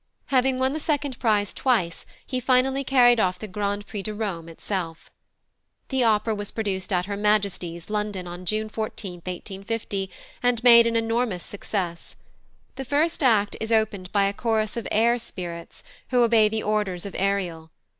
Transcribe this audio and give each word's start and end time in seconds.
Having 0.33 0.57
won 0.57 0.73
the 0.73 0.79
second 0.79 1.19
prize 1.19 1.53
twice, 1.53 2.07
he 2.25 2.39
finally 2.39 2.83
carried 2.83 3.19
off 3.19 3.37
the 3.37 3.47
Grand 3.47 3.85
Prix 3.85 4.01
de 4.01 4.11
Rome 4.15 4.49
itself. 4.49 5.11
The 5.89 6.03
opera 6.03 6.33
was 6.33 6.49
produced 6.49 6.91
at 6.91 7.05
Her 7.05 7.15
Majesty's, 7.15 7.87
London, 7.87 8.25
on 8.25 8.47
June 8.47 8.67
14, 8.67 9.17
1850, 9.17 10.09
and 10.41 10.63
made 10.63 10.87
an 10.87 10.95
enormous 10.95 11.43
success. 11.43 12.15
The 12.77 12.85
first 12.85 13.21
act 13.21 13.55
is 13.61 13.71
opened 13.71 14.11
by 14.11 14.23
a 14.23 14.33
chorus 14.33 14.75
of 14.75 14.87
Air 14.89 15.19
Spirits, 15.19 15.83
who 16.09 16.23
obey 16.23 16.49
the 16.49 16.63
orders 16.63 17.05
of 17.05 17.15
Ariel. 17.15 17.69